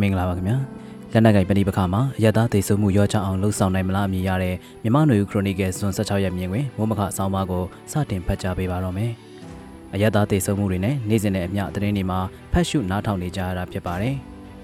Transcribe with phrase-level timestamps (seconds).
[0.00, 0.56] မင်္ဂလာပါခင်ဗျာ
[1.12, 9.12] လက်နက်ကိုင်ပဏိပခါမှာအရတားသိဆုံမှုရောချအောင်လှုပ်ဆောင်နိုင်မလားအမည်ရတဲ့မြမနွေခရိုနီကယ်ဇွန်16ရက်မြင်တွင်မိုးမခအဆောင်ပါကိုစတင်ဖတ်ကြားပေးပါတော့မယ်
[9.94, 12.18] အရတားသိဆုံမှုတွေနဲ့နေ့စဉ်နဲ့အမျှသတင်းတွေမှာ
[12.52, 14.14] ဖတ်ရှုနားထောင်နေကြရတာဖြစ်ပါတယ်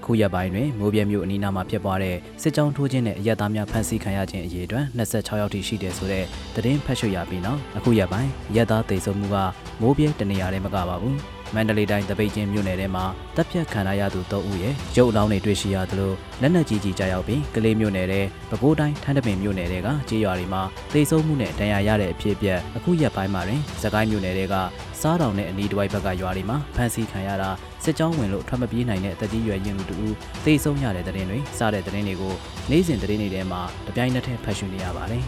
[0.05, 6.25] ခုရက်ပိုင်းတွင်မိုးပြဲမြို့အနီးနားမှာဖြစ်ပွားတဲ့စစ်ကြောင်းထိုးခြင်းနဲ့အရတားများဖမ်းဆီးခံရခြင်းအရေးအတွက်26ရောက်ထိရှိတယ်ဆိုတဲ့
[6.55, 9.37] သတင်းဖတ်ရှုရပြီးနောက်အခုရက်ပိုင်းအရတားသိဆုံမှုက
[9.81, 13.05] မိုးပြဲတနေရာတည်းမကပါဘူး မန္တလေးတိုင်းတပိတ်ချင်းမြို့နယ်ထဲမှာ
[13.35, 16.11] တပ်ဖြတ်ခံရသူ၃ဦးရဲ့ရုပ်အလောင်းတွေတွေ့ရှိရသလို
[16.41, 20.61] လက်နက်ကြီးကြီးကြားရောက်ပြီးကလေးမြို့နယ်ထဲပဲခူးတိုင်းထန်းတပင်မြို့နယ်တွေကကြေးရွာတွေမှာ
[20.93, 24.55] သေဆုံးမှုနဲ့ဒဏ်ရာရတဲ့အဖြစ်အပျက်အခုရက်ပိုင်းမှာတွင်စကိုင်းမြို့နယ်တွေက
[25.01, 27.49] စားတောင်နဲ့အနီးတစ်ဝိုက်ဘက်ကရွာတွေမှာဖမ်းဆီးခံရတာ
[27.83, 29.97] စစ်ကြောင်းဝင်လို့ထွက်မပြေးနိုင်တဲ့တတိရွယ်ရင်လူတူ
[30.45, 32.33] သေဆုံးရတဲ့တဲ့တင်တွေစားတဲ့တဲ့တင်တွေကို
[32.69, 35.23] နေ့စဉ်တဲ့တင်တွေထဲမှာတပြိုင်နက်တည်းဖတ်ရှုနေရပါတယ်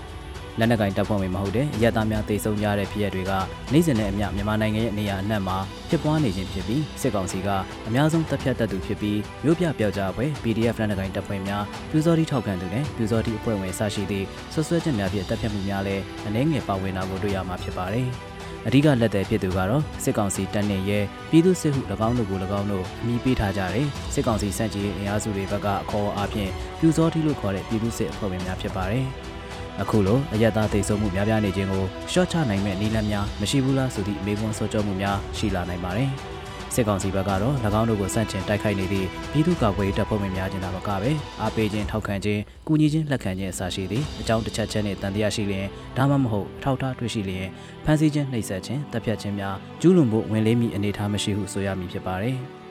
[0.59, 3.31] လက်နက်ကင်တပ်ဖွဲ့ဝင်မဟုတ်တဲ့အရက်သားများတေဆုံးကြတဲ့ဖြစ်ရပ်တွေက
[3.73, 5.57] နေ့စဉ်နဲ့အမျှမြန်မာနိုင်ငံရဲ့နေရာအနှံ့မှာ
[5.89, 7.49] ဖြစ်ပွားနေခြင်းဖြစ်ပြီးစစ်ကောင်စီက
[7.87, 18.07] အများဆုံးတပ်ဖြတ်တပ်သူဖြစ်ပြီးမြို့ပြပြောက်ကြားပွဲ PDF လက်နက်ကင်တပ်ဖွဲ့များပြူစောတိထောက်ခံသူနဲ့ပြူစောတိအဖွဲ့ဝင်စရှိသည့်ဆွဆွဲချက်များဖြင့်တပ်ဖြတ်မှုများလည်းအနည်းငယ်ပါဝင်တာကိုတွေ့ရမှာဖြစ်ပါတယ်။
[18.67, 20.99] အဓိကလက်သည်ဖြစ်သူကတော့စစ်ကောင်စီတပ်နဲ့ရဲ
[21.29, 29.07] ပြည်သူစစ်ဟု၎င်းတို့ကို၎င်းတို့အမိပေးထားကြတဲ့စစ်ကောင်စီစန့်ကျင်ရေးအင်အားစုတွေဘက်ကအခေါ်အားဖြင့်ပြူစောတိလို့ခေါ်တဲ့ပြည်သူစစ်အဖွဲ့ဝင်များဖြစ်ပါတယ်။
[29.81, 36.11] အခုလိုအယက်သားသိဆုံးမှုများပြားနေခြင်းကိုရှော့ချနိုင်မဲ့နည်းလမ်းများမရှိဘူးလားဆိုသည့်အမေကွန်းဆော့ကြောမှုများရှိလာနိုင်ပါတယ်။
[36.73, 47.47] စစ်ကောင်စီဘက်ကတော့၎င်းတို့ကိုစန့်ကျင်တိုက်ခိုက်နေသည့်ပြည်သူ့ကာကွယ်ရေးတပ်ဖွဲ့ဝင်များကျင်တာမကပဲအားပေးခြင်းထောက်ခံခြင်းကူညီခြင်းလက်ခံခြင်းအစရှိသည့်အကြောင်းတစ်ချက်ချင်းနဲ့တန်တရားရှိလျင်ဒါမှမဟုတ်ထောက်ထားတွေ့ရှိလျင်
[47.85, 52.37] ဖမ်းဆီးခြင်းနှိပ်စက်ခြင်းတပ်ဖြတ်ခြင်းများကျူးလွန်ဖို့ဝင်လေးမိအနေအထားမရှိဟုဆိုရမည်ဖြစ်ပါတယ်။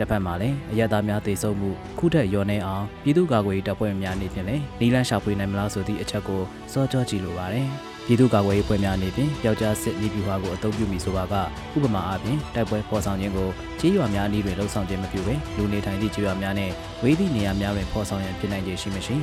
[0.00, 6.42] တစ်ဖက်မှာလည်းအရသားများသေဆုံးမှုခုထက်လျော့နေအောင်ပြည်သူ့ကာကွယ်ရေးတပ်ဖွဲ့များအနေဖြင့်လည်းနီလန်းရှာဖွေနိုင်မလားဆိုသည့်အချက်ကို
[6.72, 7.66] စောကြောကြည့်လိုပါတယ်။
[8.06, 11.34] ပြည်သူ့ကာကွယ်ရေးဖွဲ့များအနေဖြင့်ပျောက်ကြားစစ်ပြည်ပြူဟာကိုအသုံးပြုမိဆိုပါက
[11.76, 13.48] ဥပမာအားဖြင့်တိုက်ပွဲဖော်ဆောင်ခြင်းကို
[13.80, 16.70] ကြေးရွာများအနည်းတွင်လှုပ်ဆောင်ခြင်းမပြုဘဲလူနေထိုင်သည့်ကြေးရွာများနဲ့
[17.02, 19.16] ဝေးသည့်နေရာများတွင်ဖော်ဆောင်ရန်ဖြစ်နိုင်ခြင်းရှိမရှိ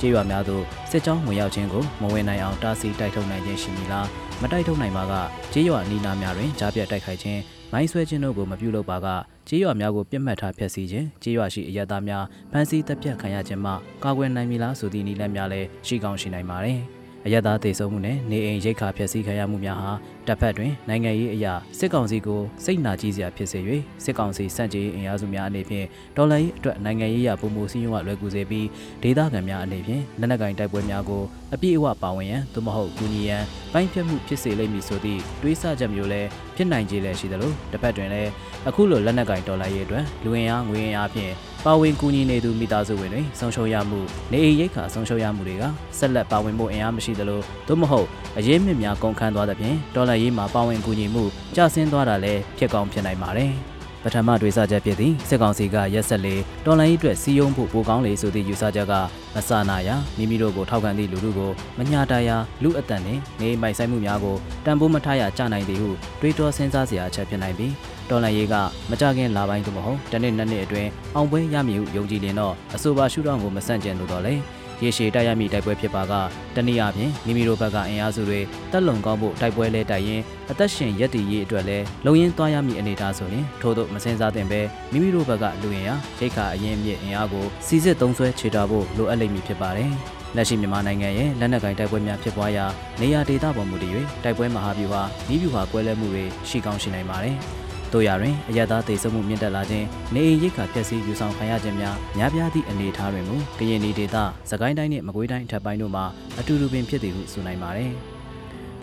[0.00, 4.06] ကြေးရွာများသို့စစ်ကြောင်းဝင်ရောက်ခြင်းကိုမဝင်နိုင်အောင်တားဆီးတိုက်ထုတ်နိုင်ခြင်းရှိမည်လား
[4.42, 5.14] မတိုက်ထုတ်နိုင်ပါက
[5.52, 7.40] ကြေးရွာအနီးနားများတွင်ကြားပြတ်တိုက်ခိုက်ခြင်း
[7.72, 9.08] မိုင်းဆွဲခြင်းတို့ကိုမပြုလုပ်ပါက
[9.48, 13.72] ကြေးရွာများကိုပြစ်မှတ်ထားဖျက်ဆီးခြင်းကြေးရွာရှိအရသားများဖမ်းဆီးတပ်ဖြတ်ခံရခြင်းမှ
[14.04, 16.80] ကာကွယ်နိုင်မည်လားဆိုသည့်နည်းလမ်းများလည်းရှိကောင်းရှိနိုင်ပါတယ်
[17.26, 19.92] အရသာတေဆုံးမှုနဲ့နေအိမ်ရိတ်ခါဖျက်ဆီးခံရမှုများဟာ
[20.26, 23.58] တပ်ဖက်တွင်နိုင်ငံရေးအရာစစ်ကောင်စီကိုစိတ်နာကြီးစရာဖြစ်စေ၍
[24.04, 28.66] စစ်ကောင်စီစန့်ကျင်အင်အားစုများအနေဖြင့်ဒေါ်လာရေးအတွက်နိုင်ငံရေးအရာပုံမှုစည်းရုံးကလွယ်ကူစေပြီး
[29.02, 31.22] ဒေသခံများအနေဖြင့်လက်နက်ကင်တိုက်ပွဲများကို
[31.54, 38.30] အပြည့်အဝပါဝင်ရန်သို့မဟုတ်ကူညီရန်ပိုင်းဖြတ်မှုဖြစ်စေလိမ့်မည်ဆိုသည့်တွေးဆချက်မျိုးလည်းဖြစ်နိုင်ခြေလည်းရှိသလိုတစ်ဖက်တွင်လည်း
[38.68, 41.32] အခုလိုလက်နက်ကင်ဒေါ်လာရေးအတွက်လူဝင်အားငွေအားဖြင့်
[41.68, 44.00] ပါဝင်ကူညီနေသူမိသားစုဝင်တွေဆုံးရှုံးရမှု
[44.32, 45.64] နေအိမ်ရိတ်ခါဆုံးရှုံးရမှုတွေက
[45.98, 51.24] ဆက်လက်ပါဝင်ဖို့အင်အားမရှိသလိုသို့မဟုတ်အရေးမြင့်များကုန်ခန်းသွားသဖြင့်ဒေါ်လာရေးမှာပါဝင်ကူညီမှု
[51.56, 53.52] ကျဆင်းသွားတာလည်းဖြစ်ကောင်းဖြစ်နိုင်ပါတယ်။
[54.06, 56.34] ပထမတွေးဆချက်ဖြစ်သည်စစ်ကောင်စီကရက်ဆက်လေ
[56.66, 58.92] တော်လိုင်းအတွက်စီယုံဖို့ပိုကောင်းလေဆိုသည့်ယူဆချက်က
[59.34, 65.90] မဆနာရမိမိတို့ကိုထောက်ခံသည့်လူလူကိုမညာတရာလူအတန်နှင့်နေမိုက်ဆိုင်မှုများကိုတန်ဖိုးမထားရကြနိုင်သည်ဟု
[66.20, 67.72] တွေးတောစဉ်းစားစရာအချက်ဖြစ်နိုင်ပြီး
[68.10, 68.54] တော်လန်ရေးက
[68.90, 74.34] မကြခင်လာပိုင်းသို့မဟုတ်တနေ့နှစ်နှစ်အတွင်းအောင်ပွဲရမည်ဟုယုံကြည်လင်တော့အဆိုပါရှုထောင့်ကိုမဆန့်ကျင်လို့တော့လေ
[74.82, 76.12] ရေရှည်တိုက်ရမည့်တိုက်ပွဲဖြစ်ပါက
[76.54, 78.40] တနည်းအားဖြင့်မိမိတို့ဘက်ကအင်အားစုတွေ
[78.72, 84.60] တက်လုံကောင်းဖို့တိုက်ပွဲလဲတိုက်ရင်အသက်ရှင်ရက်တည်ရေးအတွက်လဲလုံရင်းသွားရမည့်အနေအထားဆိုရင်ထို့သို့မစင်စားသင့်ပဲ
[84.92, 89.90] မိမိတို့ဘက်ကလူရင်ရာရိတ်ခါအရင်မြင့်အင်အားကိုစီစစ်သုံးဆွဲခြေတာဖို့လိုအပ်လိမ့်မည်ဖြစ်ပါတယ်
[90.36, 92.64] လက်ရှိမြန်မာနိုင်ငံရဲ့လက်နက်ကင်တိုက်ပွဲများဖြစ်ပွားရာ
[93.00, 93.92] နေရာဒေသပေါ်မူတည်၍
[94.24, 97.36] တိုက်ပွဲမဟာဗျူဟာဤဗျူဟာကွဲလဲမှုတွေရှိကောင်းရှိနိုင်ပါတယ်။
[97.96, 104.16] တို့ရတွင်အရသာသေဆုံးမှုမြင့်တက်လာခြင်းနေအိမ်ရိတ်ခါဖျက်ဆီးယူဆောင်ခံရခြင်းများများပြားသည့်အနေအထားတွင်မူကရင်ပြည်ဒေသ
[104.50, 106.04] စကိုင်းတိုင်းနှင့်မကွေးတိုင်းအထက်ပိုင်းတို့မှာ
[106.38, 107.92] အတူတူပင်ဖြစ်သည်ဟုဆိုနိုင်ပါသည်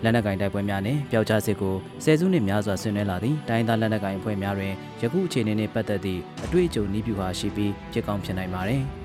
[0.02, 8.84] လက်နက်ကင်တိုက်ပွဲများနှင့်ပျောက်ကြားစစ်ကိုဆယ်စုနှစ်များစွာဆင်နွှဲလာသည့်တိုင်းသားလက်နက်ကင်အဖွဲ့များတွင်ယခုအခြေအနေနှင့်ပတ်သက်သည့်အတွေ့အကြုံနည်းဗျူဟာရှိပြီးဖြစ်ကောင်းဖြစ်နိုင်ပါသည်။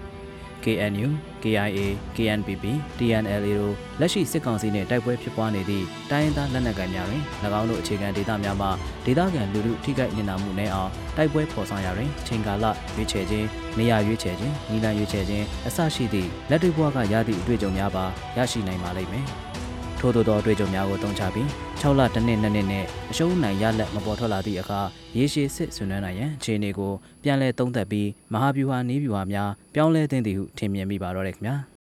[0.66, 1.08] KNU,
[1.44, 1.80] KIA,
[2.16, 2.66] KNPP,
[2.98, 7.24] TNLA တို့လက်ရှိစစ်ကောင်စီနှင့်တိုက်ပွဲဖြစ်ပွားနေသည့်တိုင်းရင်းသားလက်နက်ကိုင်များတွင်၎
[7.60, 8.68] င်းတို့အခြေခံဒေသများမှ
[9.06, 12.66] ဒေသခံလူထုထိခိုက်နေနာမှုနဲ့အောင်တိုက်ပွဲဖော်ဆောင်ရာတွင်ချိန်ကာလ
[12.96, 13.48] ရွေးချယ်ခြင်း
[13.78, 18.06] နေရာရွေးချယ်ခြင်းနီလန်ရွေးချယ်ခြင်းအစရှိသည့်လက်တွေ့ဘဝကရသည့်အတွေ့အကြုံများပါ
[18.38, 19.28] ရရှိနိုင်ပါလိမ့်မယ်။
[20.00, 21.48] ထို့သောသောအတွေ့အကြုံများကိုတုံးချပြီး
[21.82, 24.82] 6လတစ်နှစ်နှစ်နှစ်နဲ့အရှုံးနိုင်ရလက်မပေါ်ထွက်လာသည့်အခါ
[25.18, 26.92] ရေရှည်စစ်ဆွေးနွေးနိုင်ရန်အခြေအနေကို
[27.24, 31.56] ပြန်လည်သုံးသပ်ပြီးမဟာဗျူဟာနည်းဗျူဟာများပြောင်းလဲသင့်သည်ဟုထင်မြင်မိပါတော့တယ်ခင်ဗျာ။